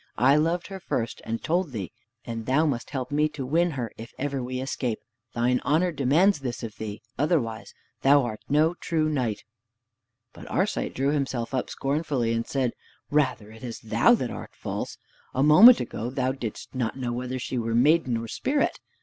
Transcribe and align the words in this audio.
I 0.17 0.35
loved 0.35 0.65
her 0.69 0.79
first, 0.79 1.21
and 1.25 1.43
told 1.43 1.73
thee, 1.73 1.91
and 2.25 2.47
thou 2.47 2.65
must 2.65 2.89
help 2.89 3.11
me 3.11 3.29
to 3.29 3.45
win 3.45 3.69
her 3.77 3.91
if 3.99 4.13
ever 4.17 4.41
we 4.41 4.59
escape. 4.59 4.97
Thine 5.35 5.59
honor 5.63 5.91
demands 5.91 6.39
this 6.39 6.63
of 6.63 6.77
thee. 6.77 7.03
Otherwise 7.19 7.75
thou 8.01 8.23
art 8.23 8.39
no 8.49 8.73
true 8.73 9.07
knight." 9.07 9.43
But 10.33 10.47
Arcite 10.49 10.95
drew 10.95 11.09
himself 11.11 11.53
up 11.53 11.69
scornfully 11.69 12.33
and 12.33 12.47
said, 12.47 12.71
"Rather 13.11 13.51
it 13.51 13.63
is 13.63 13.79
thou 13.79 14.15
that 14.15 14.31
art 14.31 14.55
false! 14.55 14.97
A 15.35 15.43
moment 15.43 15.79
ago 15.79 16.09
thou 16.09 16.31
didst 16.31 16.73
not 16.73 16.97
know 16.97 17.13
whether 17.13 17.37
she 17.37 17.59
were 17.59 17.75
maiden 17.75 18.17
or 18.17 18.27
Spirit! 18.27 18.79